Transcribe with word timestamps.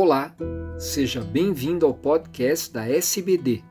Olá, 0.00 0.32
seja 0.78 1.20
bem-vindo 1.20 1.84
ao 1.84 1.92
podcast 1.92 2.72
da 2.72 2.88
SBD. 2.88 3.64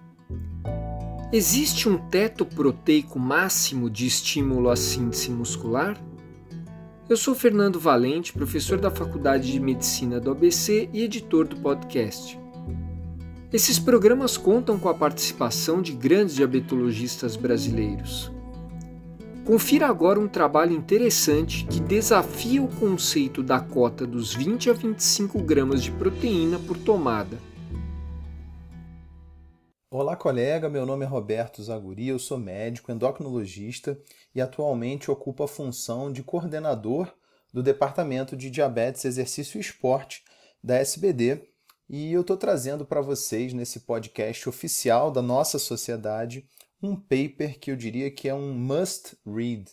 Existe 1.31 1.87
um 1.87 1.97
teto 2.09 2.45
proteico 2.45 3.17
máximo 3.17 3.89
de 3.89 4.05
estímulo 4.05 4.69
à 4.69 4.75
síntese 4.75 5.31
muscular? 5.31 5.97
Eu 7.07 7.15
sou 7.15 7.33
Fernando 7.33 7.79
Valente, 7.79 8.33
professor 8.33 8.77
da 8.77 8.91
Faculdade 8.91 9.53
de 9.53 9.57
Medicina 9.57 10.19
do 10.19 10.29
ABC 10.29 10.89
e 10.91 11.01
editor 11.01 11.47
do 11.47 11.55
podcast. 11.61 12.37
Esses 13.53 13.79
programas 13.79 14.35
contam 14.35 14.77
com 14.77 14.89
a 14.89 14.93
participação 14.93 15.81
de 15.81 15.93
grandes 15.93 16.35
diabetologistas 16.35 17.37
brasileiros. 17.37 18.36
Confira 19.47 19.87
agora 19.87 20.19
um 20.19 20.27
trabalho 20.27 20.73
interessante 20.73 21.65
que 21.67 21.79
desafia 21.79 22.61
o 22.61 22.67
conceito 22.67 23.41
da 23.41 23.61
cota 23.61 24.05
dos 24.05 24.35
20 24.35 24.69
a 24.69 24.73
25 24.73 25.41
gramas 25.41 25.81
de 25.81 25.89
proteína 25.89 26.59
por 26.59 26.77
tomada. 26.77 27.37
Olá, 29.89 30.17
colega. 30.17 30.67
Meu 30.67 30.85
nome 30.85 31.05
é 31.05 31.07
Roberto 31.07 31.63
Zaguri, 31.63 32.09
eu 32.09 32.19
sou 32.19 32.37
médico 32.37 32.91
endocrinologista 32.91 33.97
e 34.35 34.41
atualmente 34.41 35.09
ocupo 35.09 35.43
a 35.43 35.47
função 35.47 36.11
de 36.11 36.23
coordenador 36.23 37.09
do 37.53 37.63
Departamento 37.63 38.35
de 38.35 38.49
Diabetes, 38.49 39.05
Exercício 39.05 39.57
e 39.57 39.61
Esporte 39.61 40.25
da 40.61 40.75
SBD. 40.75 41.41
E 41.89 42.11
eu 42.11 42.19
estou 42.19 42.35
trazendo 42.35 42.85
para 42.85 42.99
vocês, 42.99 43.53
nesse 43.53 43.79
podcast 43.79 44.49
oficial 44.49 45.09
da 45.09 45.21
nossa 45.21 45.57
sociedade, 45.57 46.45
um 46.81 46.95
paper 46.95 47.59
que 47.59 47.71
eu 47.71 47.75
diria 47.75 48.11
que 48.11 48.29
é 48.29 48.33
um 48.33 48.53
must 48.53 49.17
read, 49.25 49.69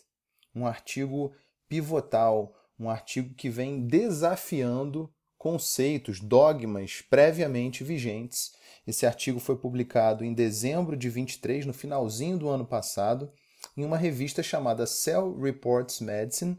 um 0.54 0.66
artigo 0.66 1.32
pivotal, 1.68 2.54
um 2.78 2.88
artigo 2.88 3.34
que 3.34 3.48
vem 3.48 3.86
desafiando 3.86 5.12
conceitos, 5.36 6.20
dogmas 6.20 7.02
previamente 7.02 7.84
vigentes. 7.84 8.52
Esse 8.86 9.04
artigo 9.04 9.38
foi 9.38 9.56
publicado 9.56 10.24
em 10.24 10.32
dezembro 10.32 10.96
de 10.96 11.10
23, 11.10 11.66
no 11.66 11.74
finalzinho 11.74 12.38
do 12.38 12.48
ano 12.48 12.64
passado, 12.64 13.30
em 13.76 13.84
uma 13.84 13.98
revista 13.98 14.42
chamada 14.42 14.86
Cell 14.86 15.38
Reports 15.38 16.00
Medicine 16.00 16.58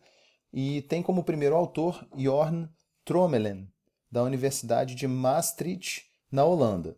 e 0.54 0.84
tem 0.84 1.02
como 1.02 1.24
primeiro 1.24 1.56
autor 1.56 2.08
Jorn 2.16 2.70
Trommelen, 3.04 3.68
da 4.12 4.24
Universidade 4.24 4.96
de 4.96 5.08
Maastricht, 5.08 6.06
na 6.32 6.46
Holanda. 6.46 6.98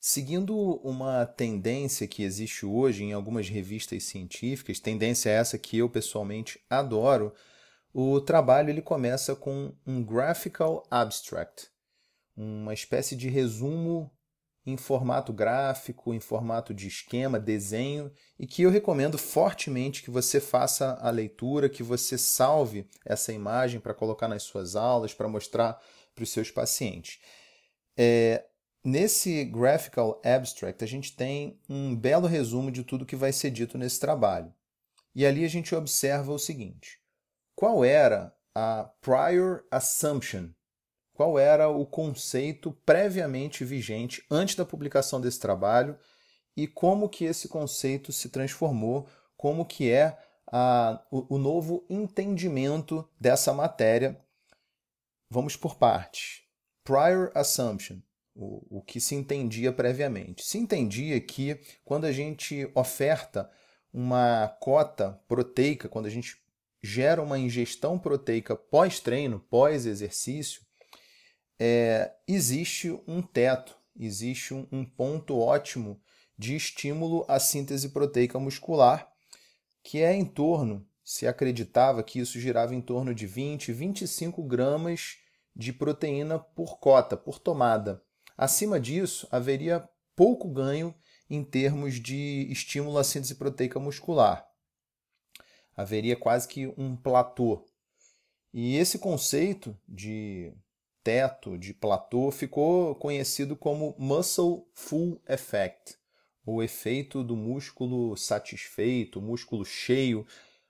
Seguindo 0.00 0.56
uma 0.84 1.26
tendência 1.26 2.06
que 2.06 2.22
existe 2.22 2.64
hoje 2.64 3.02
em 3.02 3.12
algumas 3.12 3.48
revistas 3.48 4.04
científicas, 4.04 4.78
tendência 4.78 5.30
essa 5.30 5.58
que 5.58 5.78
eu 5.78 5.90
pessoalmente 5.90 6.60
adoro, 6.70 7.34
o 7.92 8.20
trabalho 8.20 8.70
ele 8.70 8.80
começa 8.80 9.34
com 9.34 9.74
um 9.84 10.04
graphical 10.04 10.84
abstract, 10.88 11.68
uma 12.36 12.72
espécie 12.72 13.16
de 13.16 13.28
resumo 13.28 14.08
em 14.64 14.76
formato 14.76 15.32
gráfico, 15.32 16.14
em 16.14 16.20
formato 16.20 16.74
de 16.74 16.86
esquema, 16.86 17.40
desenho, 17.40 18.12
e 18.38 18.46
que 18.46 18.62
eu 18.62 18.70
recomendo 18.70 19.16
fortemente 19.16 20.02
que 20.02 20.10
você 20.10 20.40
faça 20.40 20.98
a 21.00 21.10
leitura, 21.10 21.68
que 21.68 21.82
você 21.82 22.18
salve 22.18 22.86
essa 23.04 23.32
imagem 23.32 23.80
para 23.80 23.94
colocar 23.94 24.28
nas 24.28 24.42
suas 24.42 24.76
aulas, 24.76 25.14
para 25.14 25.26
mostrar 25.26 25.80
para 26.14 26.22
os 26.22 26.30
seus 26.30 26.50
pacientes. 26.50 27.18
É, 27.96 28.44
Nesse 28.84 29.44
Graphical 29.44 30.20
Abstract, 30.24 30.84
a 30.84 30.86
gente 30.86 31.14
tem 31.14 31.60
um 31.68 31.96
belo 31.96 32.26
resumo 32.26 32.70
de 32.70 32.84
tudo 32.84 33.04
que 33.04 33.16
vai 33.16 33.32
ser 33.32 33.50
dito 33.50 33.76
nesse 33.76 33.98
trabalho. 33.98 34.54
E 35.14 35.26
ali 35.26 35.44
a 35.44 35.48
gente 35.48 35.74
observa 35.74 36.32
o 36.32 36.38
seguinte: 36.38 37.00
qual 37.56 37.84
era 37.84 38.34
a 38.54 38.84
prior 39.00 39.64
assumption? 39.70 40.50
Qual 41.12 41.36
era 41.36 41.68
o 41.68 41.84
conceito 41.84 42.72
previamente 42.86 43.64
vigente 43.64 44.24
antes 44.30 44.54
da 44.54 44.64
publicação 44.64 45.20
desse 45.20 45.40
trabalho 45.40 45.98
e 46.56 46.68
como 46.68 47.08
que 47.08 47.24
esse 47.24 47.48
conceito 47.48 48.12
se 48.12 48.28
transformou, 48.28 49.08
como 49.36 49.66
que 49.66 49.90
é 49.90 50.16
a, 50.46 51.04
o, 51.10 51.34
o 51.34 51.38
novo 51.38 51.84
entendimento 51.90 53.08
dessa 53.20 53.52
matéria. 53.52 54.20
Vamos 55.28 55.56
por 55.56 55.76
partes. 55.76 56.42
Prior 56.84 57.32
assumption 57.34 58.00
o, 58.38 58.78
o 58.78 58.82
que 58.82 59.00
se 59.00 59.16
entendia 59.16 59.72
previamente. 59.72 60.44
Se 60.44 60.58
entendia 60.58 61.20
que 61.20 61.60
quando 61.84 62.04
a 62.04 62.12
gente 62.12 62.70
oferta 62.72 63.50
uma 63.92 64.46
cota 64.60 65.20
proteica, 65.26 65.88
quando 65.88 66.06
a 66.06 66.10
gente 66.10 66.40
gera 66.80 67.20
uma 67.20 67.38
ingestão 67.38 67.98
proteica 67.98 68.54
pós-treino, 68.54 69.40
pós-exercício, 69.50 70.62
é, 71.58 72.12
existe 72.28 72.96
um 73.08 73.20
teto, 73.20 73.76
existe 73.98 74.54
um, 74.54 74.68
um 74.70 74.84
ponto 74.84 75.36
ótimo 75.36 76.00
de 76.38 76.54
estímulo 76.54 77.24
à 77.26 77.40
síntese 77.40 77.88
proteica 77.88 78.38
muscular, 78.38 79.12
que 79.82 79.98
é 79.98 80.14
em 80.14 80.24
torno, 80.24 80.86
se 81.02 81.26
acreditava 81.26 82.04
que 82.04 82.20
isso 82.20 82.38
girava 82.38 82.72
em 82.72 82.80
torno 82.80 83.12
de 83.12 83.26
20, 83.26 83.72
25 83.72 84.44
gramas 84.44 85.16
de 85.56 85.72
proteína 85.72 86.38
por 86.38 86.78
cota, 86.78 87.16
por 87.16 87.40
tomada. 87.40 88.00
Acima 88.38 88.78
disso, 88.78 89.26
haveria 89.32 89.88
pouco 90.14 90.48
ganho 90.48 90.94
em 91.28 91.42
termos 91.42 91.96
de 92.00 92.46
estímulo 92.48 92.96
à 92.96 93.02
síntese 93.02 93.34
proteica 93.34 93.80
muscular. 93.80 94.48
Haveria 95.76 96.14
quase 96.14 96.46
que 96.46 96.72
um 96.78 96.96
platô. 96.96 97.66
E 98.54 98.76
esse 98.76 98.96
conceito 98.96 99.76
de 99.88 100.54
teto, 101.02 101.58
de 101.58 101.74
platô, 101.74 102.30
ficou 102.30 102.94
conhecido 102.94 103.56
como 103.56 103.96
Muscle 103.98 104.68
Full 104.72 105.20
Effect, 105.28 105.96
o 106.46 106.62
efeito 106.62 107.24
do 107.24 107.34
músculo 107.34 108.16
satisfeito, 108.16 109.20
músculo 109.20 109.64
cheio, 109.64 110.24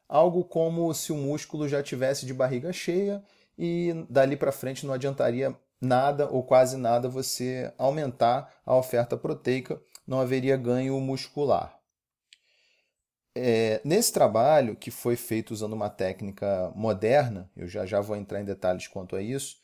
algo 0.08 0.42
como 0.42 0.92
se 0.94 1.12
o 1.12 1.16
músculo 1.16 1.68
já 1.68 1.82
tivesse 1.82 2.24
de 2.24 2.32
barriga 2.32 2.72
cheia 2.72 3.22
e 3.58 3.92
dali 4.08 4.38
para 4.38 4.52
frente 4.52 4.86
não 4.86 4.94
adiantaria 4.94 5.54
nada 5.80 6.28
ou 6.30 6.42
quase 6.42 6.76
nada 6.76 7.08
você 7.08 7.72
aumentar 7.78 8.52
a 8.64 8.76
oferta 8.76 9.16
proteica, 9.16 9.80
não 10.06 10.20
haveria 10.20 10.56
ganho 10.56 10.98
muscular. 11.00 11.78
É, 13.34 13.80
nesse 13.84 14.12
trabalho, 14.12 14.74
que 14.74 14.90
foi 14.90 15.14
feito 15.14 15.52
usando 15.52 15.74
uma 15.74 15.88
técnica 15.88 16.72
moderna, 16.74 17.48
eu 17.56 17.68
já 17.68 17.86
já 17.86 18.00
vou 18.00 18.16
entrar 18.16 18.40
em 18.40 18.44
detalhes 18.44 18.88
quanto 18.88 19.14
a 19.14 19.22
isso, 19.22 19.56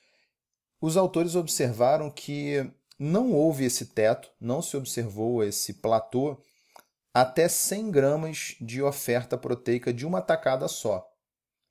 os 0.80 0.96
autores 0.96 1.34
observaram 1.34 2.10
que 2.10 2.70
não 2.98 3.32
houve 3.32 3.64
esse 3.64 3.86
teto, 3.86 4.30
não 4.40 4.62
se 4.62 4.76
observou 4.76 5.42
esse 5.42 5.74
platô 5.74 6.40
até 7.12 7.48
100 7.48 7.90
gramas 7.90 8.56
de 8.60 8.82
oferta 8.82 9.36
proteica 9.38 9.92
de 9.92 10.06
uma 10.06 10.20
tacada 10.20 10.68
só. 10.68 11.08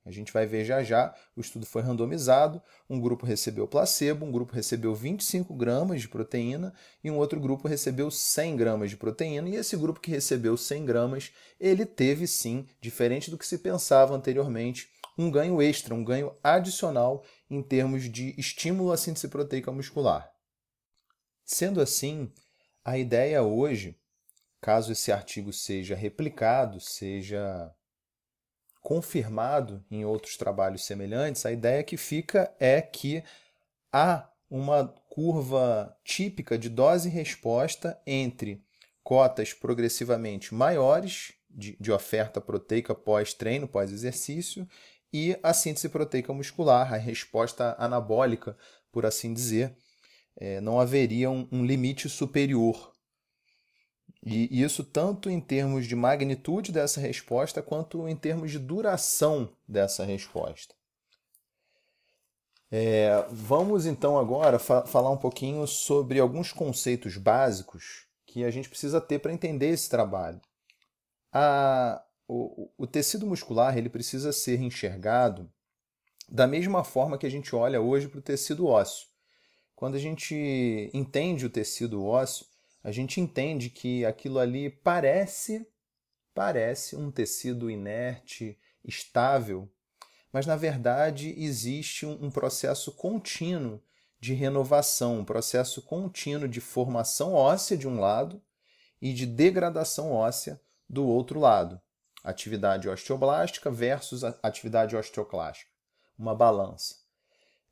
A 0.06 0.12
gente 0.12 0.34
vai 0.34 0.46
ver 0.46 0.66
já 0.66 0.84
já. 0.84 1.14
O 1.36 1.42
estudo 1.42 1.66
foi 1.66 1.82
randomizado. 1.82 2.62
Um 2.90 3.00
grupo 3.00 3.26
recebeu 3.26 3.68
placebo, 3.68 4.26
um 4.26 4.32
grupo 4.32 4.54
recebeu 4.54 4.94
25 4.94 5.54
gramas 5.54 6.02
de 6.02 6.10
proteína 6.10 6.74
e 7.04 7.10
um 7.10 7.18
outro 7.18 7.40
grupo 7.40 7.68
recebeu 7.68 8.12
100 8.12 8.58
gramas 8.58 8.90
de 8.90 8.98
proteína. 8.98 9.48
E 9.50 9.56
esse 9.56 9.78
grupo 9.78 10.02
que 10.02 10.12
recebeu 10.12 10.58
100 10.58 10.86
gramas, 10.86 11.32
ele 11.60 11.86
teve 11.86 12.28
sim, 12.28 12.68
diferente 12.82 13.32
do 13.32 13.38
que 13.38 13.48
se 13.48 13.58
pensava 13.60 14.14
anteriormente, 14.14 14.90
um 15.18 15.32
ganho 15.32 15.62
extra, 15.62 15.94
um 15.94 16.04
ganho 16.04 16.36
adicional 16.44 17.24
em 17.50 17.62
termos 17.62 18.10
de 18.10 18.36
estímulo 18.38 18.92
à 18.92 18.98
síntese 18.98 19.28
proteica 19.28 19.72
muscular. 19.72 20.32
Sendo 21.46 21.80
assim, 21.80 22.32
a 22.84 22.98
ideia 22.98 23.44
hoje, 23.44 23.98
caso 24.60 24.92
esse 24.92 25.12
artigo 25.12 25.54
seja 25.54 25.96
replicado, 25.96 26.80
seja 26.80 27.74
confirmado 28.84 29.84
em 29.90 30.04
outros 30.04 30.36
trabalhos 30.36 30.86
semelhantes, 30.86 31.46
a 31.46 31.52
ideia 31.52 31.84
que 31.84 31.96
fica 31.96 32.54
é 32.60 32.82
que 32.82 33.24
há 33.92 34.30
uma 34.50 34.94
curva 35.10 35.98
típica 36.04 36.58
de 36.58 36.70
dose-resposta 36.70 38.00
entre 38.06 38.62
cotas 39.02 39.54
progressivamente 39.54 40.54
maiores 40.54 41.34
de, 41.50 41.78
de 41.80 41.92
oferta 41.92 42.42
proteica 42.42 42.94
pós-treino, 42.94 43.68
pós-exercício, 43.68 44.68
e 45.12 45.38
a 45.42 45.54
síntese 45.54 45.90
proteica 45.90 46.34
muscular, 46.34 46.94
a 46.94 46.98
resposta 46.98 47.76
anabólica, 47.80 48.58
por 48.92 49.06
assim 49.06 49.34
dizer. 49.34 49.76
É, 50.36 50.60
não 50.60 50.80
haveria 50.80 51.30
um, 51.30 51.48
um 51.52 51.64
limite 51.64 52.10
superior 52.10 52.93
e 54.26 54.62
isso 54.62 54.84
tanto 54.84 55.30
em 55.30 55.42
termos 55.42 55.86
de 55.86 55.96
magnitude 55.96 56.72
dessa 56.72 57.02
resposta, 57.02 57.62
quanto 57.62 58.08
em 58.08 58.16
termos 58.16 58.52
de 58.52 58.60
duração 58.60 59.50
dessa 59.68 60.06
resposta. 60.06 60.74
É, 62.72 63.24
vamos 63.30 63.86
então 63.86 64.18
agora 64.18 64.58
fa 64.58 64.86
falar 64.86 65.12
um 65.12 65.18
pouquinho 65.18 65.68
sobre 65.68 66.20
alguns 66.20 66.52
conceitos 66.52 67.18
básicos 67.18 68.08
que 68.26 68.44
a 68.44 68.50
gente 68.50 68.68
precisa 68.70 69.00
ter 69.00 69.20
para 69.20 69.34
entender 69.34 69.68
esse 69.70 69.90
trabalho. 69.90 70.42
A, 71.32 72.04
o, 72.28 72.72
o 72.78 72.88
tecido 72.88 73.28
muscular 73.28 73.78
ele 73.78 73.90
precisa 73.90 74.32
ser 74.32 74.60
enxergado 74.60 75.52
da 76.28 76.48
mesma 76.48 76.84
forma 76.84 77.18
que 77.18 77.28
a 77.28 77.30
gente 77.30 77.56
olha 77.56 77.82
hoje 77.82 78.08
para 78.08 78.20
o 78.20 78.24
tecido 78.24 78.66
ósseo. 78.66 79.08
quando 79.76 79.96
a 79.96 80.00
gente 80.00 80.90
entende 80.94 81.46
o 81.46 81.50
tecido 81.50 82.04
ósseo, 82.04 82.46
a 82.84 82.92
gente 82.92 83.22
entende 83.22 83.70
que 83.70 84.06
aquilo 84.06 84.40
ali 84.40 84.70
parece 84.70 85.68
parece 86.34 86.96
um 86.96 87.12
tecido 87.12 87.70
inerte, 87.70 88.58
estável, 88.84 89.72
mas 90.32 90.48
na 90.48 90.56
verdade 90.56 91.34
existe 91.38 92.06
um 92.06 92.32
processo 92.32 92.92
contínuo 92.92 93.80
de 94.20 94.34
renovação, 94.34 95.20
um 95.20 95.26
processo 95.26 95.82
contínuo 95.82 96.48
de 96.48 96.60
formação 96.60 97.34
óssea 97.34 97.78
de 97.78 97.88
um 97.88 98.00
lado 98.00 98.42
e 99.02 99.14
de 99.14 99.26
degradação 99.26 100.12
óssea 100.12 100.60
do 100.90 101.06
outro 101.06 101.40
lado. 101.40 101.80
Atividade 102.24 102.90
osteoblástica 102.90 103.70
versus 103.70 104.24
atividade 104.24 104.96
osteoclástica. 104.96 105.70
Uma 106.18 106.34
balança. 106.34 107.03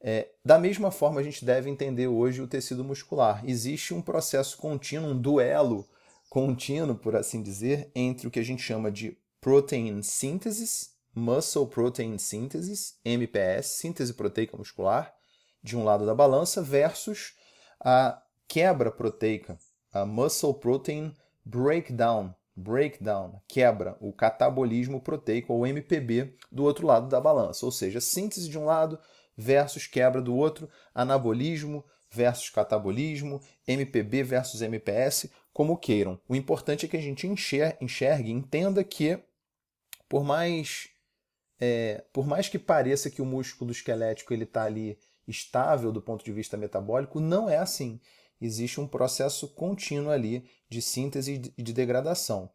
É, 0.04 0.30
da 0.44 0.58
mesma 0.58 0.90
forma, 0.90 1.20
a 1.20 1.24
gente 1.24 1.46
deve 1.46 1.70
entender 1.70 2.08
hoje 2.08 2.42
o 2.42 2.48
tecido 2.48 2.84
muscular. 2.84 3.44
Existe 3.46 3.94
um 3.94 4.02
processo 4.02 4.58
contínuo, 4.58 5.12
um 5.12 5.18
duelo 5.18 5.88
contínuo, 6.30 6.96
por 6.96 7.16
assim 7.16 7.42
dizer, 7.42 7.92
entre 7.94 8.28
o 8.28 8.32
que 8.32 8.40
a 8.40 8.44
gente 8.44 8.64
chama 8.64 8.92
de 8.92 9.16
protein 9.40 10.02
synthesis, 10.02 10.96
muscle 11.14 11.68
protein 11.68 12.18
synthesis, 12.18 12.98
MPS, 13.06 13.68
síntese 13.80 14.14
proteica 14.14 14.58
muscular, 14.58 15.14
de 15.62 15.78
um 15.78 15.84
lado 15.84 16.06
da 16.06 16.16
balança, 16.16 16.64
versus 16.64 17.34
a 17.80 18.20
quebra 18.48 18.92
proteica, 18.92 19.60
a 19.94 20.04
muscle 20.04 20.54
protein 20.56 21.14
breakdown, 21.46 22.34
breakdown, 22.56 23.40
quebra, 23.48 23.96
o 24.00 24.12
catabolismo 24.12 25.00
proteico, 25.00 25.54
ou 25.54 25.68
MPB, 25.68 26.36
do 26.52 26.64
outro 26.64 26.88
lado 26.88 27.08
da 27.08 27.22
balança. 27.22 27.66
Ou 27.66 27.72
seja, 27.72 28.02
síntese 28.02 28.50
de 28.50 28.58
um 28.58 28.66
lado 28.66 28.98
versus 29.42 29.88
quebra 29.88 30.22
do 30.22 30.36
outro, 30.36 30.70
anabolismo 30.94 31.84
versus 32.12 32.50
catabolismo, 32.50 33.42
MPB 33.68 34.24
versus 34.24 34.62
MPS, 34.62 35.30
como 35.54 35.78
queiram. 35.78 36.20
O 36.28 36.36
importante 36.36 36.86
é 36.86 36.90
que 36.90 36.98
a 36.98 37.02
gente 37.02 37.28
enxergue, 37.28 38.32
entenda 38.32 38.84
que, 38.84 39.18
por 40.08 40.24
mais, 40.24 40.90
é, 41.60 42.04
por 42.14 42.28
mais 42.28 42.50
que 42.50 42.60
pareça 42.60 43.10
que 43.10 43.22
o 43.22 43.26
músculo 43.26 43.72
esquelético 43.72 44.34
está 44.34 44.64
ali 44.64 44.98
estável 45.28 45.92
do 45.92 46.02
ponto 46.02 46.24
de 46.24 46.32
vista 46.32 46.58
metabólico, 46.58 47.20
não 47.20 47.50
é 47.50 47.58
assim. 47.58 48.00
Existe 48.40 48.82
um 48.82 48.88
processo 48.88 49.48
contínuo 49.50 50.12
ali 50.12 50.50
de 50.70 50.82
síntese 50.82 51.54
e 51.58 51.64
de 51.64 51.74
degradação. 51.74 52.50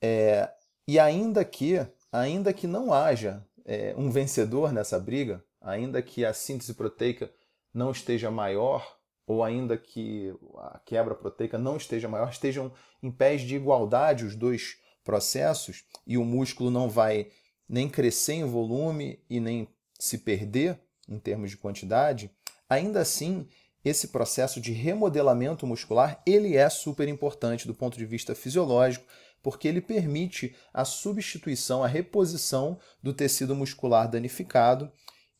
É, 0.00 0.48
e 0.86 0.98
ainda 0.98 1.44
que, 1.44 1.86
ainda 2.10 2.52
que 2.52 2.66
não 2.66 2.92
haja 2.92 3.44
é, 3.64 3.94
um 3.96 4.10
vencedor 4.10 4.72
nessa 4.72 4.98
briga, 4.98 5.44
ainda 5.60 6.02
que 6.02 6.24
a 6.24 6.32
síntese 6.32 6.74
proteica 6.74 7.30
não 7.72 7.90
esteja 7.90 8.30
maior, 8.30 8.98
ou 9.26 9.44
ainda 9.44 9.76
que 9.76 10.34
a 10.56 10.80
quebra 10.84 11.14
proteica 11.14 11.58
não 11.58 11.76
esteja 11.76 12.08
maior, 12.08 12.30
estejam 12.30 12.72
em 13.02 13.10
pés 13.10 13.42
de 13.42 13.56
igualdade 13.56 14.24
os 14.24 14.34
dois 14.34 14.78
processos, 15.04 15.84
e 16.06 16.16
o 16.16 16.24
músculo 16.24 16.70
não 16.70 16.88
vai 16.88 17.30
nem 17.68 17.88
crescer 17.88 18.34
em 18.34 18.44
volume 18.44 19.22
e 19.28 19.38
nem 19.38 19.68
se 19.98 20.18
perder 20.18 20.80
em 21.08 21.18
termos 21.18 21.50
de 21.50 21.56
quantidade, 21.56 22.30
ainda 22.68 23.00
assim 23.00 23.48
esse 23.84 24.08
processo 24.08 24.60
de 24.60 24.72
remodelamento 24.72 25.66
muscular 25.66 26.20
ele 26.26 26.56
é 26.56 26.68
super 26.68 27.08
importante 27.08 27.66
do 27.66 27.74
ponto 27.74 27.96
de 27.96 28.04
vista 28.04 28.34
fisiológico, 28.34 29.06
porque 29.42 29.68
ele 29.68 29.80
permite 29.80 30.54
a 30.74 30.84
substituição, 30.84 31.82
a 31.82 31.86
reposição 31.86 32.78
do 33.02 33.12
tecido 33.12 33.54
muscular 33.54 34.10
danificado 34.10 34.90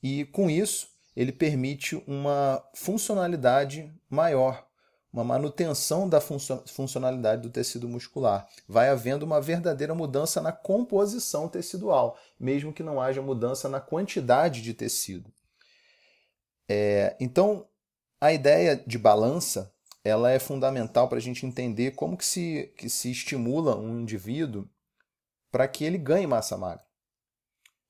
e 0.02 0.24
com 0.26 0.48
isso 0.48 0.88
ele 1.16 1.32
permite 1.32 1.96
uma 2.06 2.64
funcionalidade 2.74 3.92
maior, 4.08 4.66
uma 5.12 5.24
manutenção 5.24 6.08
da 6.08 6.20
funcionalidade 6.20 7.42
do 7.42 7.50
tecido 7.50 7.88
muscular. 7.88 8.46
Vai 8.68 8.88
havendo 8.88 9.24
uma 9.24 9.40
verdadeira 9.40 9.94
mudança 9.94 10.40
na 10.40 10.52
composição 10.52 11.48
tecidual, 11.48 12.16
mesmo 12.38 12.72
que 12.72 12.82
não 12.82 13.00
haja 13.00 13.20
mudança 13.20 13.68
na 13.68 13.80
quantidade 13.80 14.62
de 14.62 14.72
tecido. 14.74 15.32
É, 16.68 17.16
então, 17.18 17.66
a 18.20 18.32
ideia 18.32 18.76
de 18.76 18.98
balança 18.98 19.72
ela 20.04 20.30
é 20.30 20.38
fundamental 20.38 21.08
para 21.08 21.18
a 21.18 21.20
gente 21.20 21.44
entender 21.44 21.92
como 21.92 22.16
que 22.16 22.24
se, 22.24 22.72
que 22.76 22.88
se 22.88 23.10
estimula 23.10 23.76
um 23.76 24.00
indivíduo 24.00 24.68
para 25.50 25.66
que 25.66 25.84
ele 25.84 25.98
ganhe 25.98 26.26
massa 26.26 26.56
magra. 26.56 26.87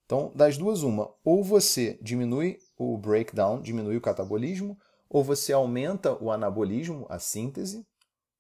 Então, 0.09 0.33
das 0.35 0.57
duas, 0.57 0.83
uma, 0.83 1.13
ou 1.23 1.45
você 1.45 1.99
diminui 2.01 2.59
o 2.79 2.97
breakdown, 2.97 3.61
diminui 3.61 3.99
o 3.99 4.01
catabolismo, 4.01 4.79
ou 5.07 5.23
você 5.23 5.53
aumenta 5.53 6.17
o 6.25 6.31
anabolismo, 6.31 7.05
a 7.11 7.19
síntese, 7.19 7.87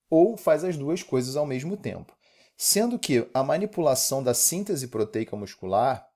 ou 0.08 0.34
faz 0.34 0.64
as 0.64 0.78
duas 0.78 1.02
coisas 1.02 1.36
ao 1.36 1.44
mesmo 1.44 1.76
tempo. 1.76 2.16
Sendo 2.56 2.98
que 2.98 3.28
a 3.34 3.44
manipulação 3.44 4.22
da 4.22 4.32
síntese 4.32 4.88
proteica 4.88 5.36
muscular, 5.36 6.08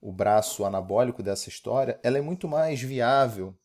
o 0.00 0.10
braço 0.12 0.64
anabólico 0.64 1.22
dessa 1.22 1.48
história, 1.48 2.00
ela 2.02 2.18
é 2.18 2.20
muito 2.20 2.48
mais 2.48 2.82
viável, 2.82 3.56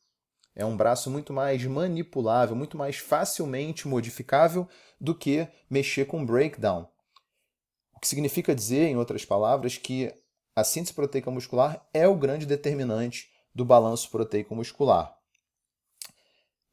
é 0.55 0.63
um 0.63 0.77
braço 0.77 1.09
muito 1.09 1.33
mais 1.33 1.65
manipulável, 1.65 2.55
muito 2.55 2.77
mais 2.77 2.97
facilmente 2.97 3.87
modificável 3.87 4.67
do 5.01 5.17
que 5.17 5.47
mexer 5.67 6.05
com 6.05 6.23
breakdown. 6.23 6.87
O 7.95 7.99
que 7.99 8.07
significa 8.07 8.53
dizer, 8.53 8.85
em 8.85 8.97
outras 8.97 9.25
palavras, 9.25 9.77
que 9.77 10.13
a 10.55 10.63
síntese 10.63 10.93
proteica 10.93 11.31
muscular 11.31 11.85
é 11.93 12.07
o 12.07 12.15
grande 12.15 12.45
determinante 12.45 13.31
do 13.53 13.65
balanço 13.65 14.09
proteico 14.09 14.55
muscular. 14.55 15.17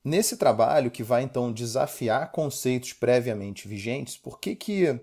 Nesse 0.02 0.36
trabalho, 0.36 0.90
que 0.90 1.02
vai 1.02 1.22
então 1.22 1.52
desafiar 1.52 2.32
conceitos 2.32 2.92
previamente 2.92 3.68
vigentes, 3.68 4.16
por 4.16 4.40
que, 4.40 4.56
que 4.56 4.98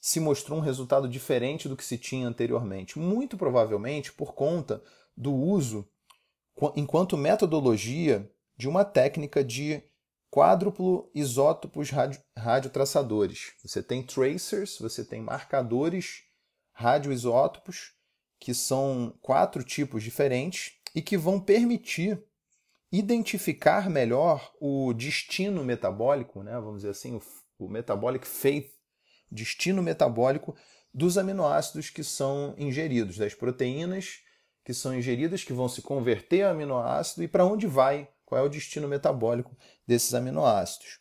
se 0.00 0.18
mostrou 0.18 0.58
um 0.58 0.62
resultado 0.62 1.08
diferente 1.08 1.68
do 1.68 1.76
que 1.76 1.84
se 1.84 1.98
tinha 1.98 2.26
anteriormente? 2.26 2.98
Muito 2.98 3.36
provavelmente 3.36 4.12
por 4.12 4.34
conta 4.34 4.82
do 5.16 5.32
uso, 5.34 5.86
enquanto 6.74 7.18
metodologia, 7.18 8.30
de 8.56 8.68
uma 8.68 8.84
técnica 8.84 9.44
de 9.44 9.82
quádruplo 10.30 11.10
isótopos 11.14 11.90
radio, 11.90 12.20
radiotraçadores. 12.36 13.52
Você 13.62 13.82
tem 13.82 14.02
tracers, 14.02 14.78
você 14.78 15.04
tem 15.04 15.20
marcadores 15.20 16.22
radioisótopos, 16.74 17.94
que 18.38 18.52
são 18.52 19.16
quatro 19.22 19.64
tipos 19.64 20.02
diferentes 20.02 20.74
e 20.94 21.00
que 21.00 21.16
vão 21.16 21.40
permitir 21.40 22.22
identificar 22.92 23.88
melhor 23.88 24.52
o 24.60 24.92
destino 24.92 25.64
metabólico, 25.64 26.42
né? 26.42 26.52
vamos 26.52 26.76
dizer 26.82 26.90
assim, 26.90 27.16
o, 27.16 27.22
o 27.58 27.68
metabolic 27.68 28.26
fate, 28.26 28.72
destino 29.30 29.82
metabólico 29.82 30.54
dos 30.92 31.18
aminoácidos 31.18 31.90
que 31.90 32.04
são 32.04 32.54
ingeridos, 32.58 33.16
das 33.16 33.34
proteínas 33.34 34.20
que 34.64 34.72
são 34.72 34.96
ingeridas, 34.96 35.44
que 35.44 35.52
vão 35.52 35.68
se 35.68 35.82
converter 35.82 36.42
a 36.42 36.50
aminoácido 36.50 37.22
e 37.22 37.28
para 37.28 37.44
onde 37.44 37.66
vai, 37.66 38.08
qual 38.24 38.40
é 38.40 38.44
o 38.44 38.48
destino 38.48 38.88
metabólico 38.88 39.56
desses 39.86 40.14
aminoácidos. 40.14 41.00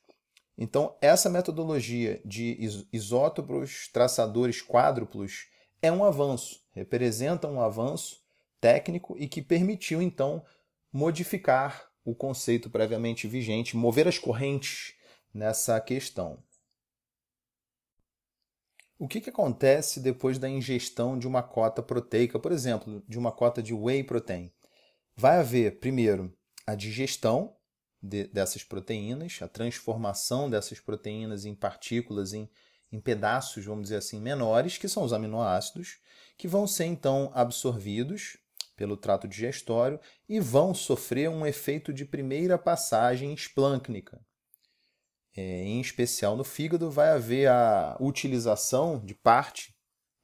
Então, 0.57 0.95
essa 1.01 1.29
metodologia 1.29 2.21
de 2.25 2.85
isótopos 2.91 3.87
traçadores 3.91 4.61
quádruplos 4.61 5.47
é 5.83 5.91
um 5.91 6.05
avanço, 6.05 6.61
representa 6.71 7.45
um 7.45 7.59
avanço 7.59 8.23
técnico 8.61 9.17
e 9.19 9.27
que 9.27 9.41
permitiu 9.41 10.01
então 10.01 10.43
modificar 10.91 11.89
o 12.05 12.15
conceito 12.15 12.69
previamente 12.69 13.27
vigente, 13.27 13.75
mover 13.75 14.07
as 14.07 14.17
correntes 14.17 14.95
nessa 15.33 15.79
questão. 15.81 16.41
O 18.97 19.09
que, 19.09 19.19
que 19.19 19.29
acontece 19.29 19.99
depois 19.99 20.39
da 20.39 20.47
ingestão 20.47 21.19
de 21.19 21.27
uma 21.27 21.43
cota 21.43 21.83
proteica, 21.83 22.39
por 22.39 22.53
exemplo, 22.53 23.03
de 23.05 23.19
uma 23.19 23.33
cota 23.33 23.61
de 23.61 23.73
whey 23.73 24.05
protein? 24.05 24.53
Vai 25.17 25.37
haver, 25.37 25.79
primeiro, 25.79 26.33
a 26.65 26.75
digestão 26.75 27.57
de, 28.01 28.25
dessas 28.27 28.63
proteínas, 28.63 29.39
a 29.41 29.49
transformação 29.49 30.49
dessas 30.49 30.79
proteínas 30.79 31.43
em 31.43 31.53
partículas, 31.53 32.31
em 32.33 32.49
em 32.93 32.99
pedaços, 32.99 33.65
vamos 33.65 33.85
dizer 33.85 33.95
assim, 33.97 34.21
menores, 34.21 34.77
que 34.77 34.87
são 34.87 35.03
os 35.03 35.11
aminoácidos, 35.11 35.97
que 36.37 36.47
vão 36.47 36.67
ser 36.67 36.85
então 36.85 37.31
absorvidos 37.33 38.37
pelo 38.75 38.95
trato 38.95 39.27
digestório 39.27 39.99
e 40.29 40.39
vão 40.39 40.75
sofrer 40.75 41.27
um 41.27 41.43
efeito 41.43 41.91
de 41.91 42.05
primeira 42.05 42.55
passagem 42.55 43.33
esplâncnica. 43.33 44.21
É, 45.35 45.63
em 45.63 45.81
especial 45.81 46.35
no 46.35 46.43
fígado, 46.43 46.91
vai 46.91 47.09
haver 47.09 47.49
a 47.49 47.97
utilização 47.99 49.03
de 49.03 49.15
parte, 49.15 49.75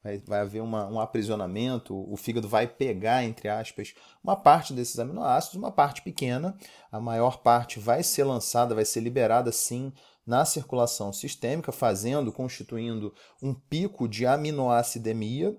vai, 0.03 0.19
vai 0.19 0.41
haver 0.41 0.61
uma, 0.61 0.88
um 0.88 0.99
aprisionamento, 0.99 1.95
o 2.11 2.15
fígado 2.15 2.47
vai 2.47 2.67
pegar, 2.67 3.23
entre 3.23 3.49
aspas, 3.49 3.95
uma 4.23 4.35
parte 4.35 4.73
desses 4.73 4.99
aminoácidos, 4.99 5.57
uma 5.57 5.71
parte 5.71 6.03
pequena, 6.03 6.55
a 6.91 6.99
maior 6.99 7.41
parte 7.41 7.79
vai 7.79 8.03
ser 8.03 8.25
lançada, 8.25 8.75
vai 8.75 8.85
ser 8.85 8.99
liberada 8.99 9.51
sim 9.51 9.91
na 10.29 10.45
circulação 10.45 11.12
sistêmica, 11.12 11.71
fazendo, 11.71 12.31
constituindo 12.31 13.12
um 13.41 13.51
pico 13.53 14.07
de 14.07 14.27
aminoacidemia, 14.27 15.57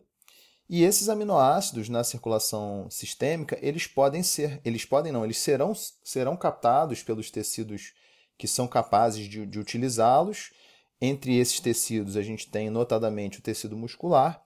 E 0.72 0.84
esses 0.84 1.08
aminoácidos 1.08 1.88
na 1.88 2.04
circulação 2.04 2.88
sistêmica, 2.88 3.58
eles 3.60 3.88
podem 3.88 4.22
ser, 4.22 4.60
eles 4.64 4.84
podem 4.84 5.10
não, 5.10 5.24
eles 5.24 5.38
serão, 5.38 5.72
serão 6.04 6.36
captados 6.36 7.02
pelos 7.02 7.28
tecidos 7.28 7.92
que 8.38 8.46
são 8.46 8.68
capazes 8.68 9.26
de, 9.28 9.44
de 9.44 9.58
utilizá-los. 9.58 10.52
Entre 11.00 11.36
esses 11.36 11.58
tecidos, 11.58 12.16
a 12.16 12.22
gente 12.22 12.48
tem 12.48 12.70
notadamente 12.70 13.40
o 13.40 13.42
tecido 13.42 13.76
muscular. 13.76 14.40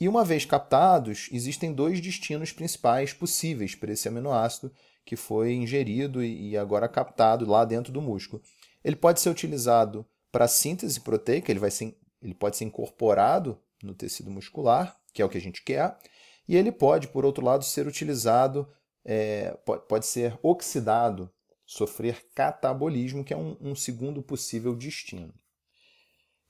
E 0.00 0.08
uma 0.08 0.24
vez 0.24 0.44
captados, 0.44 1.28
existem 1.30 1.72
dois 1.72 2.00
destinos 2.00 2.50
principais 2.50 3.12
possíveis 3.12 3.76
para 3.76 3.92
esse 3.92 4.08
aminoácido 4.08 4.72
que 5.06 5.14
foi 5.14 5.52
ingerido 5.52 6.24
e 6.24 6.56
agora 6.56 6.88
captado 6.88 7.48
lá 7.48 7.64
dentro 7.64 7.92
do 7.92 8.02
músculo. 8.02 8.42
Ele 8.84 8.96
pode 8.96 9.20
ser 9.20 9.30
utilizado 9.30 10.06
para 10.30 10.48
síntese 10.48 11.00
proteica, 11.00 11.50
ele, 11.50 11.60
vai 11.60 11.70
ser, 11.70 11.96
ele 12.22 12.34
pode 12.34 12.56
ser 12.56 12.64
incorporado 12.64 13.58
no 13.82 13.94
tecido 13.94 14.30
muscular, 14.30 14.96
que 15.12 15.22
é 15.22 15.24
o 15.24 15.28
que 15.28 15.38
a 15.38 15.40
gente 15.40 15.62
quer, 15.62 15.98
e 16.46 16.56
ele 16.56 16.72
pode, 16.72 17.08
por 17.08 17.24
outro 17.24 17.44
lado, 17.44 17.64
ser 17.64 17.86
utilizado, 17.86 18.68
é, 19.04 19.50
pode, 19.88 20.06
ser 20.06 20.38
oxidado, 20.42 21.30
sofrer 21.66 22.26
catabolismo, 22.34 23.24
que 23.24 23.34
é 23.34 23.36
um, 23.36 23.56
um 23.60 23.74
segundo 23.74 24.22
possível 24.22 24.74
destino. 24.74 25.34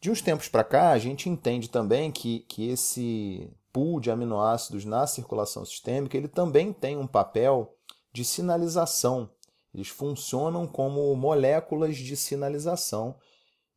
De 0.00 0.10
uns 0.10 0.22
tempos 0.22 0.48
para 0.48 0.62
cá, 0.62 0.90
a 0.90 0.98
gente 0.98 1.28
entende 1.28 1.68
também 1.68 2.12
que, 2.12 2.40
que 2.40 2.68
esse 2.68 3.50
pool 3.72 4.00
de 4.00 4.10
aminoácidos 4.10 4.84
na 4.84 5.06
circulação 5.06 5.64
sistêmica 5.64 6.16
ele 6.16 6.28
também 6.28 6.72
tem 6.72 6.96
um 6.96 7.06
papel 7.06 7.76
de 8.12 8.24
sinalização. 8.24 9.28
Eles 9.74 9.88
funcionam 9.88 10.66
como 10.66 11.14
moléculas 11.14 11.96
de 11.96 12.16
sinalização. 12.16 13.16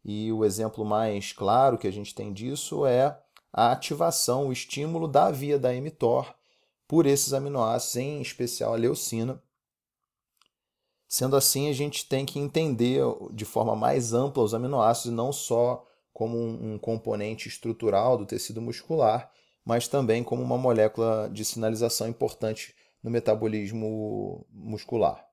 E 0.03 0.31
o 0.31 0.43
exemplo 0.43 0.83
mais 0.83 1.31
claro 1.31 1.77
que 1.77 1.87
a 1.87 1.91
gente 1.91 2.15
tem 2.15 2.33
disso 2.33 2.85
é 2.85 3.19
a 3.53 3.71
ativação, 3.71 4.47
o 4.47 4.53
estímulo 4.53 5.07
da 5.07 5.29
via 5.29 5.59
da 5.59 5.73
mTOR 5.73 6.33
por 6.87 7.05
esses 7.05 7.33
aminoácidos, 7.33 7.97
em 7.97 8.21
especial 8.21 8.73
a 8.73 8.77
leucina. 8.77 9.41
Sendo 11.07 11.35
assim, 11.35 11.69
a 11.69 11.73
gente 11.73 12.07
tem 12.07 12.25
que 12.25 12.39
entender 12.39 13.01
de 13.33 13.45
forma 13.45 13.75
mais 13.75 14.13
ampla 14.13 14.43
os 14.43 14.53
aminoácidos, 14.53 15.15
não 15.15 15.31
só 15.31 15.85
como 16.13 16.37
um 16.37 16.77
componente 16.77 17.47
estrutural 17.47 18.17
do 18.17 18.25
tecido 18.25 18.61
muscular, 18.61 19.31
mas 19.63 19.87
também 19.87 20.23
como 20.23 20.41
uma 20.41 20.57
molécula 20.57 21.29
de 21.31 21.45
sinalização 21.45 22.07
importante 22.07 22.75
no 23.03 23.09
metabolismo 23.09 24.45
muscular. 24.49 25.30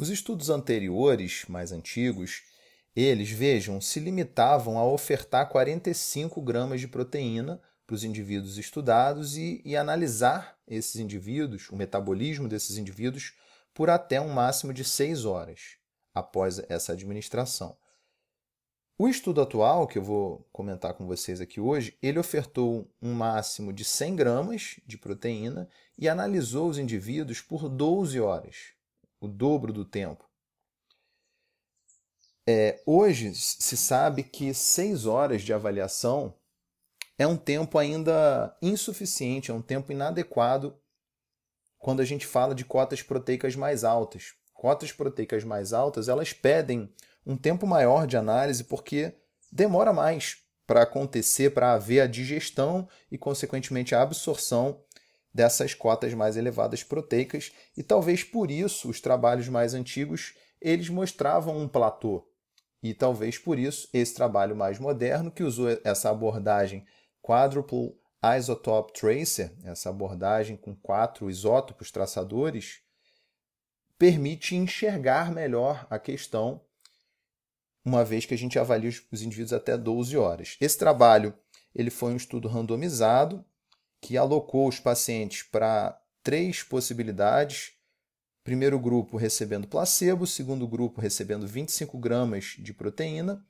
Os 0.00 0.10
estudos 0.10 0.48
anteriores, 0.48 1.44
mais 1.48 1.72
antigos, 1.72 2.44
eles, 2.94 3.32
vejam, 3.32 3.80
se 3.80 3.98
limitavam 3.98 4.78
a 4.78 4.86
ofertar 4.86 5.48
45 5.48 6.40
gramas 6.40 6.80
de 6.80 6.86
proteína 6.86 7.60
para 7.84 7.94
os 7.94 8.04
indivíduos 8.04 8.58
estudados 8.58 9.36
e, 9.36 9.60
e 9.64 9.76
analisar 9.76 10.56
esses 10.68 11.00
indivíduos, 11.00 11.68
o 11.70 11.74
metabolismo 11.74 12.46
desses 12.46 12.76
indivíduos, 12.76 13.34
por 13.74 13.90
até 13.90 14.20
um 14.20 14.28
máximo 14.28 14.72
de 14.72 14.84
6 14.84 15.24
horas 15.24 15.78
após 16.14 16.60
essa 16.68 16.92
administração. 16.92 17.76
O 18.96 19.08
estudo 19.08 19.40
atual, 19.40 19.88
que 19.88 19.98
eu 19.98 20.02
vou 20.04 20.48
comentar 20.52 20.94
com 20.94 21.08
vocês 21.08 21.40
aqui 21.40 21.60
hoje, 21.60 21.98
ele 22.00 22.20
ofertou 22.20 22.88
um 23.02 23.14
máximo 23.14 23.72
de 23.72 23.84
100 23.84 24.14
gramas 24.14 24.76
de 24.86 24.96
proteína 24.96 25.68
e 25.98 26.08
analisou 26.08 26.68
os 26.68 26.78
indivíduos 26.78 27.40
por 27.40 27.68
12 27.68 28.20
horas, 28.20 28.77
o 29.20 29.28
dobro 29.28 29.72
do 29.72 29.84
tempo. 29.84 30.28
É, 32.46 32.82
hoje 32.86 33.34
se 33.34 33.76
sabe 33.76 34.22
que 34.22 34.54
seis 34.54 35.04
horas 35.04 35.42
de 35.42 35.52
avaliação 35.52 36.34
é 37.18 37.26
um 37.26 37.36
tempo 37.36 37.76
ainda 37.76 38.56
insuficiente, 38.62 39.50
é 39.50 39.54
um 39.54 39.60
tempo 39.60 39.92
inadequado 39.92 40.78
quando 41.78 42.00
a 42.00 42.04
gente 42.04 42.26
fala 42.26 42.54
de 42.54 42.64
cotas 42.64 43.02
proteicas 43.02 43.54
mais 43.54 43.84
altas. 43.84 44.34
Cotas 44.54 44.92
proteicas 44.92 45.44
mais 45.44 45.72
altas, 45.72 46.08
elas 46.08 46.32
pedem 46.32 46.92
um 47.26 47.36
tempo 47.36 47.66
maior 47.66 48.06
de 48.06 48.16
análise 48.16 48.64
porque 48.64 49.14
demora 49.52 49.92
mais 49.92 50.38
para 50.66 50.82
acontecer, 50.82 51.50
para 51.54 51.72
haver 51.72 52.00
a 52.00 52.06
digestão 52.06 52.88
e, 53.10 53.16
consequentemente, 53.16 53.94
a 53.94 54.02
absorção 54.02 54.82
dessas 55.32 55.74
cotas 55.74 56.14
mais 56.14 56.36
elevadas 56.36 56.82
proteicas. 56.82 57.52
E 57.76 57.82
talvez 57.82 58.24
por 58.24 58.50
isso 58.50 58.88
os 58.88 59.00
trabalhos 59.00 59.48
mais 59.48 59.74
antigos 59.74 60.34
eles 60.60 60.88
mostravam 60.88 61.56
um 61.56 61.68
platô. 61.68 62.26
E 62.82 62.94
talvez 62.94 63.38
por 63.38 63.58
isso 63.58 63.88
esse 63.92 64.14
trabalho 64.14 64.54
mais 64.54 64.78
moderno, 64.78 65.30
que 65.30 65.42
usou 65.42 65.68
essa 65.84 66.10
abordagem 66.10 66.86
Quadruple 67.22 67.96
Isotope 68.36 68.92
Tracer, 68.92 69.52
essa 69.64 69.90
abordagem 69.90 70.56
com 70.56 70.74
quatro 70.74 71.30
isótopos 71.30 71.90
traçadores, 71.90 72.80
permite 73.98 74.54
enxergar 74.54 75.32
melhor 75.32 75.86
a 75.90 75.98
questão, 75.98 76.60
uma 77.84 78.04
vez 78.04 78.26
que 78.26 78.34
a 78.34 78.38
gente 78.38 78.58
avalia 78.58 78.90
os 79.10 79.22
indivíduos 79.22 79.52
até 79.52 79.76
12 79.76 80.16
horas. 80.16 80.56
Esse 80.60 80.78
trabalho 80.78 81.34
ele 81.74 81.90
foi 81.90 82.12
um 82.12 82.16
estudo 82.16 82.48
randomizado 82.48 83.44
que 84.00 84.16
alocou 84.16 84.68
os 84.68 84.78
pacientes 84.78 85.42
para 85.42 86.00
três 86.22 86.62
possibilidades 86.62 87.78
Primeiro 88.48 88.78
grupo 88.78 89.18
recebendo 89.18 89.68
placebo, 89.68 90.26
segundo 90.26 90.66
grupo 90.66 91.02
recebendo 91.02 91.46
25 91.46 91.98
gramas 91.98 92.56
de 92.58 92.72
proteína 92.72 93.44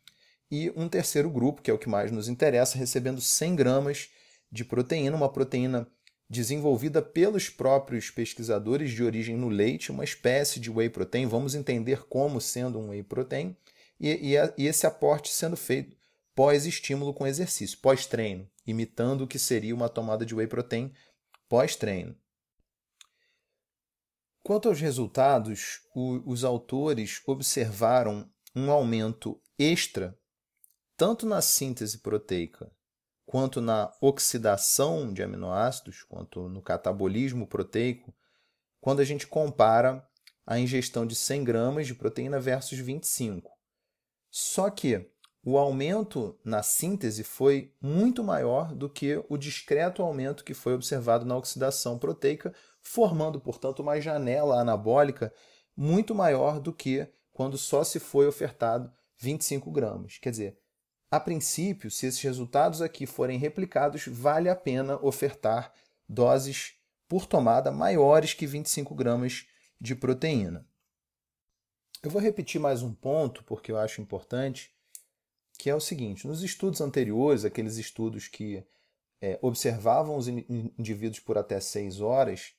e 0.50 0.72
um 0.74 0.88
terceiro 0.88 1.30
grupo, 1.30 1.62
que 1.62 1.70
é 1.70 1.72
o 1.72 1.78
que 1.78 1.88
mais 1.88 2.10
nos 2.10 2.28
interessa, 2.28 2.76
recebendo 2.76 3.20
100 3.20 3.54
gramas 3.54 4.08
de 4.50 4.64
proteína, 4.64 5.16
uma 5.16 5.28
proteína 5.28 5.86
desenvolvida 6.28 7.00
pelos 7.00 7.48
próprios 7.48 8.10
pesquisadores 8.10 8.90
de 8.90 9.04
origem 9.04 9.36
no 9.36 9.48
leite, 9.48 9.92
uma 9.92 10.02
espécie 10.02 10.58
de 10.58 10.68
whey 10.68 10.90
protein. 10.90 11.26
Vamos 11.26 11.54
entender 11.54 12.02
como 12.08 12.40
sendo 12.40 12.80
um 12.80 12.88
whey 12.88 13.04
protein 13.04 13.56
e, 14.00 14.34
e, 14.34 14.62
e 14.64 14.66
esse 14.66 14.84
aporte 14.84 15.32
sendo 15.32 15.56
feito 15.56 15.96
pós-estímulo 16.34 17.14
com 17.14 17.24
exercício, 17.24 17.78
pós-treino, 17.78 18.48
imitando 18.68 19.22
o 19.22 19.26
que 19.26 19.38
seria 19.38 19.74
uma 19.74 19.88
tomada 19.88 20.24
de 20.24 20.34
whey 20.34 20.46
protein 20.46 20.92
pós-treino. 21.48 22.14
Quanto 24.44 24.68
aos 24.68 24.80
resultados, 24.80 25.80
o, 25.94 26.30
os 26.30 26.44
autores 26.44 27.22
observaram 27.26 28.30
um 28.54 28.70
aumento 28.70 29.40
extra 29.58 30.16
tanto 30.96 31.26
na 31.26 31.40
síntese 31.40 31.98
proteica 31.98 32.70
quanto 33.24 33.60
na 33.60 33.92
oxidação 34.00 35.12
de 35.12 35.22
aminoácidos, 35.22 36.02
quanto 36.02 36.48
no 36.48 36.62
catabolismo 36.62 37.46
proteico, 37.46 38.14
quando 38.80 39.00
a 39.00 39.04
gente 39.04 39.26
compara 39.26 40.06
a 40.46 40.58
ingestão 40.58 41.06
de 41.06 41.14
100 41.14 41.44
gramas 41.44 41.86
de 41.86 41.94
proteína 41.94 42.40
versus 42.40 42.78
25. 42.78 43.50
Só 44.30 44.70
que 44.70 45.10
o 45.44 45.56
aumento 45.56 46.38
na 46.44 46.62
síntese 46.62 47.22
foi 47.22 47.72
muito 47.80 48.22
maior 48.24 48.74
do 48.74 48.88
que 48.88 49.22
o 49.28 49.36
discreto 49.36 50.02
aumento 50.02 50.44
que 50.44 50.54
foi 50.54 50.74
observado 50.74 51.24
na 51.24 51.36
oxidação 51.36 51.98
proteica, 51.98 52.52
formando, 52.80 53.40
portanto, 53.40 53.80
uma 53.80 54.00
janela 54.00 54.60
anabólica 54.60 55.32
muito 55.76 56.14
maior 56.14 56.60
do 56.60 56.72
que 56.72 57.06
quando 57.32 57.56
só 57.56 57.84
se 57.84 58.00
foi 58.00 58.26
ofertado 58.26 58.92
25 59.16 59.70
gramas. 59.70 60.18
Quer 60.18 60.30
dizer, 60.30 60.58
a 61.10 61.18
princípio, 61.18 61.90
se 61.90 62.06
esses 62.06 62.20
resultados 62.20 62.82
aqui 62.82 63.06
forem 63.06 63.38
replicados, 63.38 64.06
vale 64.06 64.48
a 64.48 64.56
pena 64.56 64.98
ofertar 65.00 65.72
doses 66.08 66.74
por 67.08 67.26
tomada 67.26 67.70
maiores 67.70 68.34
que 68.34 68.46
25 68.46 68.94
gramas 68.94 69.46
de 69.80 69.94
proteína. 69.94 70.66
Eu 72.02 72.10
vou 72.10 72.20
repetir 72.20 72.60
mais 72.60 72.82
um 72.82 72.92
ponto, 72.92 73.42
porque 73.44 73.72
eu 73.72 73.78
acho 73.78 74.00
importante, 74.00 74.70
que 75.58 75.68
é 75.68 75.74
o 75.74 75.80
seguinte: 75.80 76.26
nos 76.26 76.42
estudos 76.42 76.80
anteriores, 76.80 77.44
aqueles 77.44 77.76
estudos 77.76 78.28
que 78.28 78.64
é, 79.20 79.36
observavam 79.42 80.16
os 80.16 80.28
indivíduos 80.28 81.18
por 81.18 81.36
até 81.36 81.58
6 81.58 82.00
horas, 82.00 82.52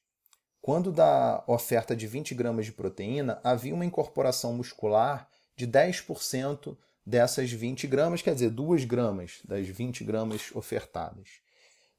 quando 0.62 0.91
da 0.91 1.41
oferta 1.48 1.96
de 1.96 2.06
20 2.06 2.36
gramas 2.36 2.65
de 2.65 2.74
proteína, 2.74 3.39
havia 3.44 3.74
uma 3.74 3.86
incorporação 3.86 4.53
muscular 4.53 5.29
de 5.56 5.65
10% 5.65 6.77
dessas 7.06 7.50
20 7.50 7.88
gramas, 7.88 8.22
quer 8.22 8.34
dizer, 8.34 8.50
2 8.50 8.84
gramas 8.84 9.39
das 9.46 9.68
20 9.68 10.03
gramas 10.03 10.51
ofertadas. 10.53 11.29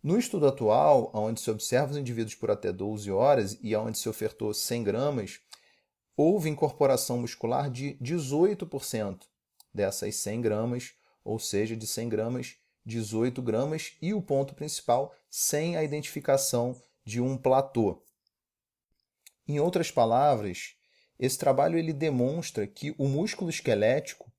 No 0.02 0.19
estudo 0.19 0.47
atual, 0.47 1.11
onde 1.14 1.40
se 1.40 1.50
observa 1.50 1.92
os 1.92 1.97
indivíduos 1.97 2.35
por 2.35 2.50
até 2.50 2.73
12 2.73 3.11
horas 3.11 3.59
e 3.62 3.75
onde 3.75 3.99
se 3.99 4.09
ofertou 4.09 4.52
100 4.52 4.85
gramas, 4.85 5.40
houve 6.16 6.49
incorporação 6.49 7.19
muscular 7.19 7.71
de 7.71 7.97
18% 8.00 9.30
dessas 9.73 10.17
100 10.17 10.41
gramas, 10.41 10.95
ou 11.25 11.39
seja, 11.39 11.77
de 11.77 11.87
100 11.87 12.09
gramas, 12.09 12.57
18 12.85 13.41
gramas, 13.43 13.93
e 14.00 14.12
o 14.15 14.23
ponto 14.23 14.55
principal, 14.55 15.15
sem 15.29 15.77
a 15.77 15.85
identificação 15.85 16.81
de 17.05 17.21
um 17.21 17.37
platô. 17.37 18.03
Em 19.47 19.59
outras 19.59 19.91
palavras, 19.91 20.77
esse 21.19 21.37
trabalho 21.37 21.79
ele 21.79 21.93
demonstra 21.93 22.67
que 22.67 22.95
o 22.97 23.07
músculo 23.07 23.50
esquelético 23.50 24.33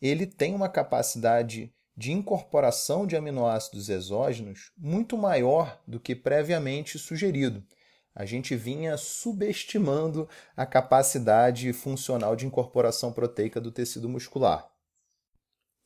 ele 0.00 0.26
tem 0.26 0.54
uma 0.54 0.68
capacidade 0.68 1.74
de 1.96 2.12
incorporação 2.12 3.06
de 3.06 3.16
aminoácidos 3.16 3.88
exógenos 3.88 4.70
muito 4.76 5.18
maior 5.18 5.82
do 5.84 5.98
que 5.98 6.14
previamente 6.14 6.96
sugerido. 6.96 7.66
A 8.14 8.24
gente 8.24 8.54
vinha 8.54 8.96
subestimando 8.96 10.28
a 10.56 10.64
capacidade 10.64 11.72
funcional 11.72 12.36
de 12.36 12.46
incorporação 12.46 13.12
proteica 13.12 13.60
do 13.60 13.72
tecido 13.72 14.08
muscular. 14.08 14.70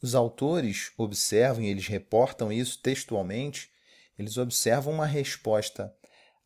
Os 0.02 0.16
autores 0.16 0.90
observam, 0.99 1.62
e 1.62 1.68
eles 1.68 1.87
reportam 1.87 2.52
isso 2.52 2.82
textualmente, 2.82 3.71
eles 4.18 4.37
observam 4.37 4.92
uma 4.92 5.06
resposta 5.06 5.94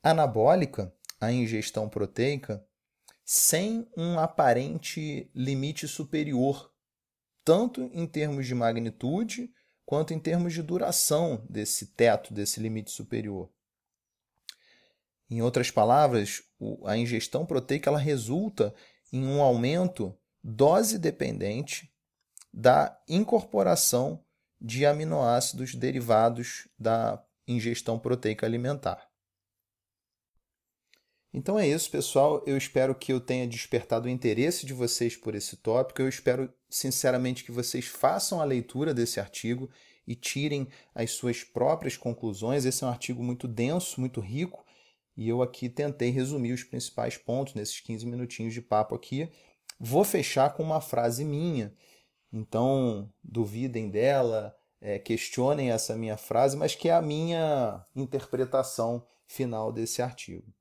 anabólica 0.02 0.94
à 1.18 1.32
ingestão 1.32 1.88
proteica 1.88 2.62
sem 3.24 3.90
um 3.96 4.18
aparente 4.18 5.30
limite 5.34 5.88
superior, 5.88 6.70
tanto 7.42 7.90
em 7.94 8.06
termos 8.06 8.46
de 8.46 8.54
magnitude 8.54 9.50
quanto 9.86 10.12
em 10.12 10.18
termos 10.18 10.52
de 10.52 10.62
duração 10.62 11.44
desse 11.48 11.86
teto, 11.86 12.34
desse 12.34 12.60
limite 12.60 12.90
superior. 12.90 13.50
Em 15.30 15.40
outras 15.40 15.70
palavras, 15.70 16.42
a 16.84 16.96
ingestão 16.96 17.46
proteica 17.46 17.88
ela 17.88 17.98
resulta 17.98 18.74
em 19.12 19.24
um 19.26 19.40
aumento 19.40 20.16
dose 20.42 20.98
dependente 20.98 21.92
da 22.56 22.98
incorporação 23.06 24.24
de 24.58 24.86
aminoácidos 24.86 25.74
derivados 25.74 26.66
da 26.78 27.22
ingestão 27.46 27.98
proteica 27.98 28.46
alimentar. 28.46 29.06
Então 31.34 31.58
é 31.58 31.68
isso, 31.68 31.90
pessoal. 31.90 32.42
Eu 32.46 32.56
espero 32.56 32.94
que 32.94 33.12
eu 33.12 33.20
tenha 33.20 33.46
despertado 33.46 34.08
o 34.08 34.10
interesse 34.10 34.64
de 34.64 34.72
vocês 34.72 35.14
por 35.14 35.34
esse 35.34 35.58
tópico. 35.58 36.00
Eu 36.00 36.08
espero, 36.08 36.50
sinceramente, 36.70 37.44
que 37.44 37.52
vocês 37.52 37.84
façam 37.84 38.40
a 38.40 38.44
leitura 38.44 38.94
desse 38.94 39.20
artigo 39.20 39.68
e 40.06 40.14
tirem 40.14 40.66
as 40.94 41.10
suas 41.10 41.44
próprias 41.44 41.94
conclusões. 41.94 42.64
Esse 42.64 42.82
é 42.82 42.86
um 42.86 42.90
artigo 42.90 43.22
muito 43.22 43.46
denso, 43.46 44.00
muito 44.00 44.18
rico, 44.18 44.64
e 45.14 45.28
eu 45.28 45.42
aqui 45.42 45.68
tentei 45.68 46.08
resumir 46.08 46.54
os 46.54 46.64
principais 46.64 47.18
pontos 47.18 47.52
nesses 47.52 47.80
15 47.80 48.06
minutinhos 48.06 48.54
de 48.54 48.62
papo 48.62 48.94
aqui. 48.94 49.28
Vou 49.78 50.04
fechar 50.04 50.54
com 50.54 50.62
uma 50.62 50.80
frase 50.80 51.22
minha. 51.22 51.74
Então, 52.36 53.10
duvidem 53.24 53.88
dela, 53.88 54.54
é, 54.78 54.98
questionem 54.98 55.70
essa 55.70 55.96
minha 55.96 56.18
frase, 56.18 56.54
mas 56.54 56.74
que 56.74 56.90
é 56.90 56.92
a 56.92 57.00
minha 57.00 57.82
interpretação 57.94 59.06
final 59.26 59.72
desse 59.72 60.02
artigo. 60.02 60.52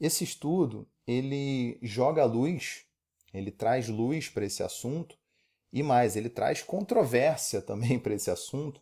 Esse 0.00 0.22
estudo 0.22 0.88
ele 1.04 1.76
joga 1.82 2.24
luz, 2.24 2.84
ele 3.34 3.50
traz 3.50 3.88
luz 3.88 4.28
para 4.28 4.44
esse 4.44 4.62
assunto 4.62 5.18
e 5.72 5.82
mais, 5.82 6.14
ele 6.14 6.30
traz 6.30 6.62
controvérsia 6.62 7.60
também 7.60 7.98
para 7.98 8.14
esse 8.14 8.30
assunto, 8.30 8.80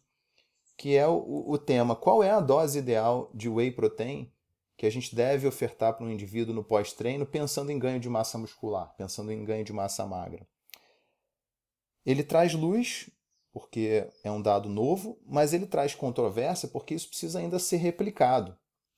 que 0.76 0.94
é 0.94 1.08
o, 1.08 1.44
o 1.48 1.56
tema: 1.56 1.96
qual 1.96 2.22
é 2.22 2.30
a 2.30 2.40
dose 2.40 2.78
ideal 2.78 3.30
de 3.32 3.48
whey 3.48 3.70
protein 3.70 4.30
que 4.76 4.84
a 4.84 4.90
gente 4.90 5.16
deve 5.16 5.46
ofertar 5.46 5.94
para 5.94 6.04
um 6.04 6.10
indivíduo 6.10 6.54
no 6.54 6.62
pós-treino 6.62 7.24
pensando 7.24 7.72
em 7.72 7.78
ganho 7.78 7.98
de 7.98 8.10
massa 8.10 8.36
muscular, 8.36 8.94
pensando 8.94 9.32
em 9.32 9.42
ganho 9.42 9.64
de 9.64 9.72
massa 9.72 10.04
magra? 10.04 10.46
Ele 12.04 12.22
traz 12.22 12.54
luz 12.54 13.08
porque 13.52 14.08
é 14.24 14.30
um 14.32 14.42
dado 14.42 14.68
novo, 14.68 15.16
mas 15.24 15.52
ele 15.52 15.64
traz 15.64 15.94
controvérsia 15.94 16.68
porque 16.68 16.92
isso 16.92 17.08
precisa 17.08 17.38
ainda 17.38 17.58
ser 17.60 17.76
replicado. 17.76 18.56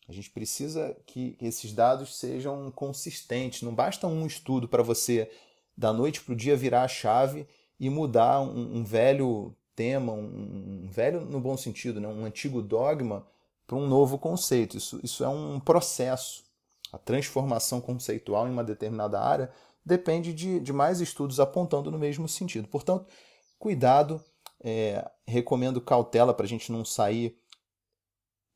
A 0.08 0.12
gente 0.12 0.30
precisa 0.30 0.96
que 1.04 1.36
esses 1.40 1.72
dados 1.72 2.16
sejam 2.16 2.70
consistentes. 2.70 3.62
Não 3.62 3.74
basta 3.74 4.06
um 4.06 4.26
estudo 4.26 4.66
para 4.66 4.82
você, 4.82 5.30
da 5.76 5.92
noite 5.92 6.22
para 6.22 6.32
o 6.32 6.36
dia, 6.36 6.56
virar 6.56 6.84
a 6.84 6.88
chave 6.88 7.46
e 7.78 7.90
mudar 7.90 8.40
um, 8.40 8.78
um 8.78 8.84
velho 8.84 9.54
tema, 9.74 10.12
um, 10.12 10.84
um, 10.84 10.88
velho 10.90 11.20
no 11.20 11.38
bom 11.38 11.56
sentido, 11.56 12.00
né? 12.00 12.08
um 12.08 12.24
antigo 12.24 12.62
dogma 12.62 13.26
para 13.66 13.76
um 13.76 13.86
novo 13.86 14.16
conceito. 14.16 14.76
Isso, 14.76 14.98
isso 15.02 15.22
é 15.24 15.28
um 15.28 15.60
processo. 15.60 16.44
A 16.92 16.98
transformação 16.98 17.80
conceitual 17.80 18.46
em 18.46 18.52
uma 18.52 18.64
determinada 18.64 19.20
área 19.20 19.50
depende 19.86 20.34
de, 20.34 20.58
de 20.58 20.72
mais 20.72 21.00
estudos 21.00 21.38
apontando 21.38 21.92
no 21.92 21.98
mesmo 21.98 22.28
sentido. 22.28 22.66
Portanto, 22.66 23.06
cuidado, 23.56 24.22
é, 24.60 25.08
recomendo 25.24 25.80
cautela 25.80 26.34
para 26.34 26.44
a 26.44 26.48
gente 26.48 26.72
não 26.72 26.84
sair 26.84 27.38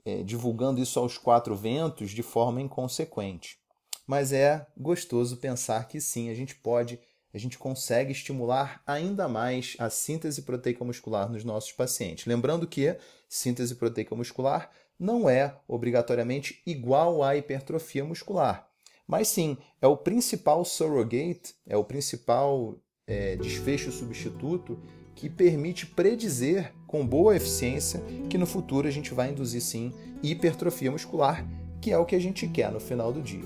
é, 0.05 0.25
divulgando 0.25 0.83
isso 0.83 0.99
aos 0.99 1.16
quatro 1.16 1.55
ventos 1.55 2.11
de 2.11 2.23
forma 2.23 2.61
inconsequente. 2.61 3.59
Mas 4.07 4.33
é 4.33 4.66
gostoso 4.77 5.37
pensar 5.37 5.87
que 5.87 6.01
sim, 6.01 6.31
a 6.31 6.35
gente 6.35 6.57
pode, 6.57 6.99
a 7.33 7.38
gente 7.38 7.57
consegue 7.57 8.11
estimular 8.11 8.83
ainda 8.85 9.29
mais 9.29 9.77
a 9.79 9.88
síntese 9.88 10.43
proteica 10.43 10.85
muscular 10.85 11.31
nos 11.31 11.45
nossos 11.45 11.71
pacientes. 11.71 12.27
Lembrando 12.27 12.66
que 12.66 12.99
síntese 13.29 13.77
proteica 13.77 14.16
muscular 14.16 14.69
não 14.99 15.31
é 15.31 15.57
obrigatoriamente 15.69 16.61
igual 16.66 17.23
à 17.23 17.37
hipertrofia 17.37 18.05
muscular. 18.05 18.69
Mas 19.11 19.27
sim, 19.27 19.59
é 19.83 19.88
o 19.88 19.96
principal 19.96 20.64
surrogate, 20.64 21.57
é 21.66 21.77
o 21.77 21.83
principal 21.83 22.79
é, 23.09 23.35
desfecho 23.35 23.90
substituto 23.90 24.79
que 25.16 25.29
permite 25.29 25.85
predizer 25.85 26.73
com 26.87 27.05
boa 27.05 27.35
eficiência 27.35 28.01
que 28.29 28.38
no 28.38 28.46
futuro 28.46 28.87
a 28.87 28.90
gente 28.90 29.12
vai 29.12 29.31
induzir 29.31 29.61
sim 29.62 29.92
hipertrofia 30.23 30.92
muscular, 30.92 31.44
que 31.81 31.90
é 31.90 31.99
o 31.99 32.07
que 32.07 32.14
a 32.14 32.20
gente 32.20 32.46
quer 32.46 32.70
no 32.70 32.79
final 32.79 33.12
do 33.12 33.20
dia. 33.20 33.42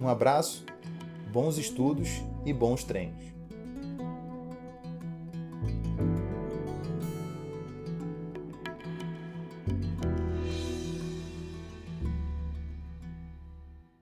Um 0.00 0.06
abraço, 0.06 0.64
bons 1.32 1.58
estudos 1.58 2.22
e 2.46 2.52
bons 2.52 2.84
treinos. 2.84 3.24